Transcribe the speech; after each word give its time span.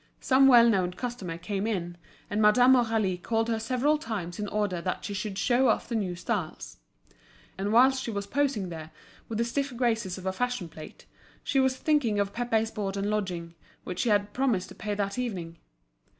Some 0.19 0.47
well 0.47 0.67
known 0.67 0.93
customers 0.95 1.41
came 1.43 1.67
in, 1.67 1.95
and 2.27 2.41
Madame 2.41 2.73
Aurélie 2.73 3.21
called 3.21 3.49
her 3.49 3.59
several 3.59 3.99
times 3.99 4.39
in 4.39 4.47
order 4.47 4.81
that 4.81 5.05
she 5.05 5.13
should 5.13 5.37
show 5.37 5.67
off 5.69 5.87
the 5.87 5.93
new 5.95 6.15
styles. 6.15 6.79
And 7.55 7.71
whilst 7.71 8.01
she 8.01 8.09
was 8.09 8.25
posing 8.25 8.69
there, 8.69 8.89
with 9.29 9.37
the 9.37 9.45
stiff 9.45 9.77
graces 9.77 10.17
of 10.17 10.25
a 10.25 10.33
fashion 10.33 10.69
plate, 10.69 11.05
she 11.43 11.59
was 11.59 11.77
thinking 11.77 12.19
of 12.19 12.33
Pépé's 12.33 12.71
board 12.71 12.97
and 12.97 13.11
lodging, 13.11 13.53
which 13.83 13.99
she 13.99 14.09
had 14.09 14.33
promised 14.33 14.69
to 14.69 14.73
pay 14.73 14.95
that 14.95 15.19
evening. 15.19 15.59